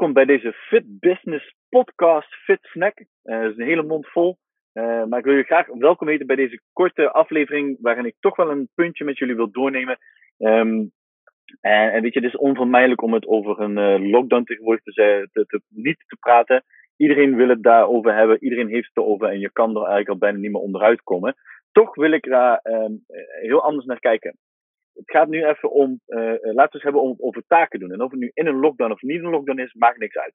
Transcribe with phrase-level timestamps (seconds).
[0.00, 2.98] welkom bij deze Fit Business Podcast Fit Snack.
[2.98, 4.38] Uh, dat is een hele mond vol.
[4.74, 8.36] Uh, maar ik wil je graag welkom heten bij deze korte aflevering, waarin ik toch
[8.36, 9.98] wel een puntje met jullie wil doornemen.
[10.38, 10.92] Um,
[11.60, 15.60] en, weet je, het is onvermijdelijk om het over een uh, lockdown tegenwoordig te, te,
[15.68, 16.64] niet te praten.
[16.96, 20.18] Iedereen wil het daarover hebben, iedereen heeft het erover en je kan er eigenlijk al
[20.18, 21.34] bijna niet meer onderuit komen.
[21.72, 23.04] Toch wil ik daar um,
[23.40, 24.36] heel anders naar kijken
[25.00, 27.92] het gaat nu even om, uh, laten we het hebben om, over taken doen.
[27.92, 30.16] En of het nu in een lockdown of niet in een lockdown is, maakt niks
[30.16, 30.34] uit.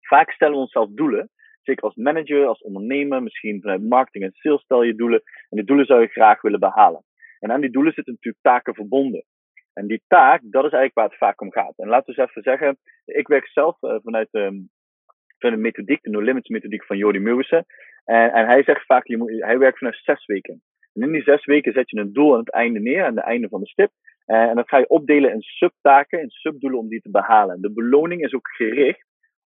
[0.00, 1.30] Vaak stellen we onszelf doelen.
[1.62, 5.22] Zeker als manager, als ondernemer, misschien vanuit marketing en sales stel je doelen.
[5.22, 7.04] En die doelen zou je graag willen behalen.
[7.38, 9.24] En aan die doelen zitten natuurlijk taken verbonden.
[9.72, 11.78] En die taak, dat is eigenlijk waar het vaak om gaat.
[11.78, 14.70] En laten we eens even zeggen, ik werk zelf uh, vanuit, um,
[15.38, 17.66] vanuit de methodiek, de No Limits methodiek van Jordi Meuwissen.
[18.04, 20.62] En, en hij zegt vaak, je moet, hij werkt vanuit zes weken.
[20.96, 23.24] En in die zes weken zet je een doel aan het einde neer, aan het
[23.24, 23.90] einde van de stip.
[24.26, 27.60] Uh, en dat ga je opdelen in subtaken, in subdoelen om die te behalen.
[27.60, 29.06] De beloning is ook gericht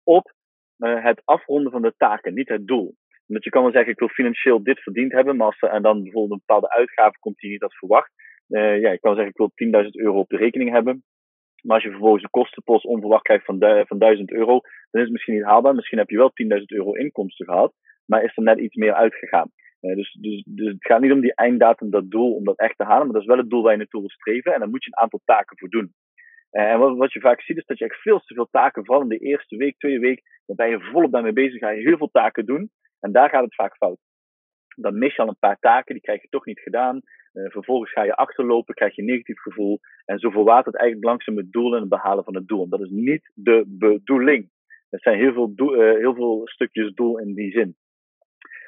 [0.04, 0.32] op
[0.78, 2.94] uh, het afronden van de taken, niet het doel.
[3.26, 5.82] Omdat je kan wel zeggen, ik wil financieel dit verdiend hebben, maar als er en
[5.82, 8.12] dan bijvoorbeeld een bepaalde uitgave komt die niet als verwacht.
[8.48, 11.04] Uh, ja, je kan zeggen, ik wil 10.000 euro op de rekening hebben.
[11.62, 14.60] Maar als je vervolgens een kostenpost onverwacht krijgt van, van 1000 euro,
[14.90, 15.74] dan is het misschien niet haalbaar.
[15.74, 17.72] Misschien heb je wel 10.000 euro inkomsten gehad,
[18.06, 19.50] maar is er net iets meer uitgegaan.
[19.80, 22.76] Uh, dus, dus, dus het gaat niet om die einddatum, dat doel, om dat echt
[22.76, 24.52] te halen, maar dat is wel het doel waar je naartoe wil streven.
[24.52, 25.92] En daar moet je een aantal taken voor doen.
[26.52, 28.84] Uh, en wat, wat, je vaak ziet, is dat je echt veel te veel taken,
[28.84, 31.82] vooral in de eerste week, tweede week, dan ben je volop daarmee bezig, ga je
[31.82, 32.70] heel veel taken doen.
[33.00, 33.98] En daar gaat het vaak fout.
[34.76, 37.00] Dan mis je al een paar taken, die krijg je toch niet gedaan.
[37.32, 39.80] Uh, vervolgens ga je achterlopen, krijg je een negatief gevoel.
[40.04, 42.62] En zo verwatert het eigenlijk langzaam het doel en het behalen van het doel.
[42.62, 44.50] En dat is niet de bedoeling.
[44.90, 47.76] Er zijn heel veel, heel veel stukjes doel in die zin.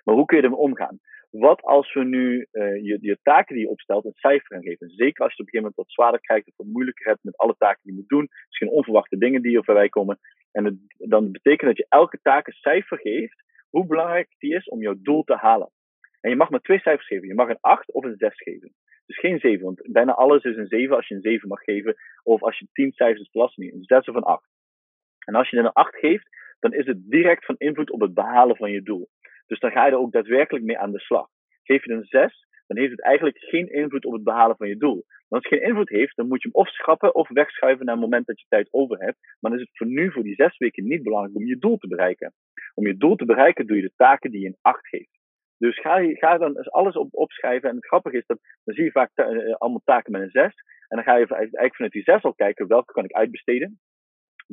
[0.02, 0.98] Maar hoe kun je ermee omgaan?
[1.30, 4.90] Wat als we nu uh, je, je taken die je opstelt een cijfer gaan geven?
[4.90, 7.36] Zeker als je op een gegeven moment wat zwaarder krijgt of wat moeilijker hebt met
[7.36, 8.28] alle taken die je moet doen.
[8.46, 10.18] Misschien onverwachte dingen die er voorbij komen.
[10.52, 14.80] En dan betekent dat je elke taak een cijfer geeft, hoe belangrijk die is om
[14.80, 15.70] jouw doel te halen.
[16.20, 17.28] En je mag maar twee cijfers geven.
[17.28, 18.74] Je mag een 8 of een 6 geven.
[19.06, 21.94] Dus geen 7, want bijna alles is een 7 als je een 7 mag geven.
[22.22, 24.48] Of als je 10 cijfers is belasting, een 6 of een 8.
[25.24, 26.28] En als je een 8 geeft,
[26.60, 29.08] dan is het direct van invloed op het behalen van je doel.
[29.52, 31.28] Dus dan ga je er ook daadwerkelijk mee aan de slag.
[31.62, 34.76] Geef je een 6, dan heeft het eigenlijk geen invloed op het behalen van je
[34.76, 35.04] doel.
[35.28, 37.94] Want als het geen invloed heeft, dan moet je hem of schrappen of wegschuiven naar
[37.94, 39.18] het moment dat je tijd over hebt.
[39.40, 41.76] Maar dan is het voor nu, voor die zes weken, niet belangrijk om je doel
[41.76, 42.32] te bereiken.
[42.74, 45.18] Om je doel te bereiken doe je de taken die je een 8 geeft.
[45.58, 47.68] Dus ga, ga dan alles op, opschrijven.
[47.68, 50.44] En het grappige is dat dan zie je vaak uh, allemaal taken met een 6.
[50.88, 53.80] En dan ga je eigenlijk vanuit die 6 al kijken welke kan ik uitbesteden.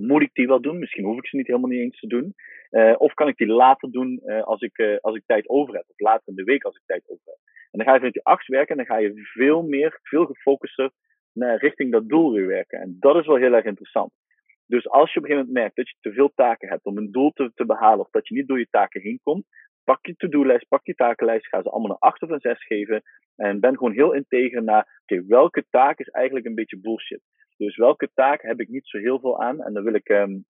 [0.08, 0.80] Moet ik die wel doen?
[0.80, 2.34] Misschien hoef ik ze niet helemaal niet eens te doen.
[2.72, 5.74] Uh, of kan ik die later doen uh, als, ik, uh, als ik tijd over
[5.74, 5.84] heb?
[5.88, 7.38] Of later in de week als ik tijd over heb.
[7.72, 10.26] En dan ga je met die acht werken en dan ga je veel meer, veel
[10.26, 10.92] gefocuster
[11.34, 12.80] naar richting dat doel weer werken.
[12.80, 14.12] En dat is wel heel erg interessant.
[14.66, 16.98] Dus als je op een gegeven moment merkt dat je te veel taken hebt om
[16.98, 19.46] een doel te, te behalen, of dat je niet door je taken heen komt,
[19.84, 23.02] pak je to-do-lijst, pak je takenlijst, ga ze allemaal een 8 of een 6 geven.
[23.36, 27.22] En ben gewoon heel integer naar, oké, welke taak is eigenlijk een beetje bullshit?
[27.60, 29.62] Dus welke taak heb ik niet zo heel veel aan?
[29.62, 30.46] En dan wil ik um,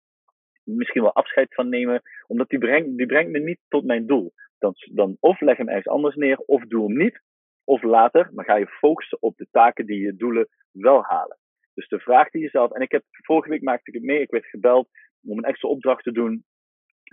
[0.63, 4.33] misschien wel afscheid van nemen, omdat die brengt, die brengt me niet tot mijn doel.
[4.57, 7.21] Dan, dan of leg hem ergens anders neer, of doe hem niet.
[7.63, 11.37] Of later, maar ga je focussen op de taken die je doelen wel halen.
[11.73, 14.31] Dus de vraag die jezelf, en ik heb vorige week maakte ik het mee, ik
[14.31, 14.89] werd gebeld
[15.23, 16.43] om een extra opdracht te doen.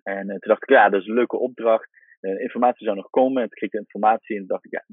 [0.02, 1.88] En uh, toen dacht ik, ja, dat is een leuke opdracht.
[2.20, 3.42] Uh, informatie zou nog komen.
[3.42, 4.84] En toen kreeg ik de informatie en dacht ik, ja,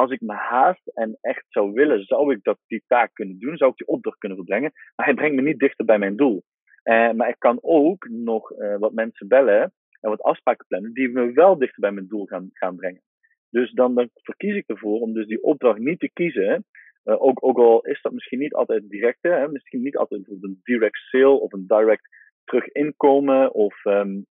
[0.00, 3.56] als ik me haast en echt zou willen, zou ik dat die taak kunnen doen,
[3.56, 4.72] zou ik die opdracht kunnen verbrengen.
[4.96, 6.42] Maar hij brengt me niet dichter bij mijn doel.
[6.84, 11.08] Uh, maar ik kan ook nog uh, wat mensen bellen en wat afspraken plannen die
[11.08, 13.02] me wel dichter bij mijn doel gaan, gaan brengen.
[13.50, 16.64] Dus dan, dan verkies ik ervoor om dus die opdracht niet te kiezen.
[17.04, 20.60] Uh, ook, ook al is dat misschien niet altijd directe, hè, misschien niet altijd een
[20.62, 22.08] direct sale of een direct
[22.44, 24.26] terug inkomen of, um,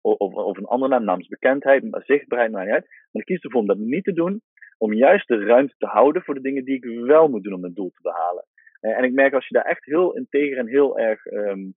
[0.00, 2.86] of, of, een andere naam, naamsbekendheid, zichtbaarheid, maar niet uit.
[2.86, 4.42] Maar ik kies ervoor om dat niet te doen,
[4.78, 7.60] om juist de ruimte te houden voor de dingen die ik wel moet doen om
[7.60, 8.44] mijn doel te behalen.
[8.80, 11.74] Uh, en ik merk als je daar echt heel integer en heel erg um,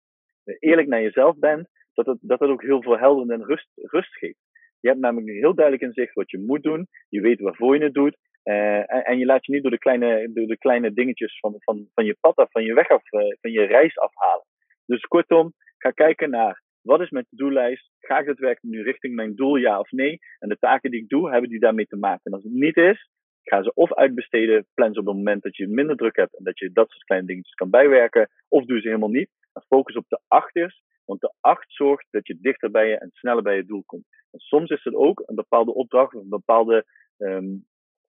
[0.59, 4.17] eerlijk naar jezelf bent, dat het, dat het ook heel veel helder en rust, rust
[4.17, 4.47] geeft.
[4.79, 6.87] Je hebt namelijk heel duidelijk in zicht wat je moet doen.
[7.09, 8.17] Je weet waarvoor je het doet.
[8.43, 11.55] Uh, en, en, je laat je niet door de kleine, door de kleine dingetjes van,
[11.57, 14.45] van, van je pad af, van je weg af, uh, van je reis afhalen.
[14.85, 17.91] Dus kortom, ga kijken naar wat is mijn to-do-lijst?
[17.99, 20.19] Ga ik daadwerkelijk nu richting mijn doel, ja of nee?
[20.39, 22.21] En de taken die ik doe, hebben die daarmee te maken?
[22.23, 23.09] En als het niet is,
[23.43, 26.43] ga ze of uitbesteden, plan ze op het moment dat je minder druk hebt en
[26.43, 29.29] dat je dat soort kleine dingetjes kan bijwerken, of doe ze helemaal niet.
[29.53, 33.09] En focus op de achters, want de acht zorgt dat je dichter bij je en
[33.13, 34.05] sneller bij je doel komt.
[34.31, 36.85] En soms is het ook een bepaalde opdracht of een bepaalde
[37.17, 37.65] um,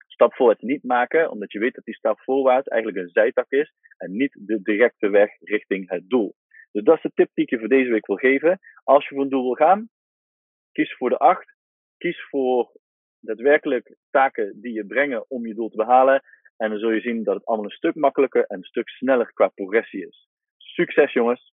[0.07, 3.73] stap voorwaarts niet maken, omdat je weet dat die stap voorwaarts eigenlijk een zijtak is
[3.97, 6.35] en niet de directe weg richting het doel.
[6.73, 8.59] Dus dat is de tip die ik je voor deze week wil geven.
[8.85, 9.89] Als je voor een doel wil gaan,
[10.73, 11.55] kies voor de acht.
[11.97, 12.73] Kies voor
[13.21, 16.23] daadwerkelijk taken die je brengen om je doel te behalen.
[16.57, 19.33] En dan zul je zien dat het allemaal een stuk makkelijker en een stuk sneller
[19.33, 20.29] qua progressie is.
[20.57, 21.52] Succes jongens!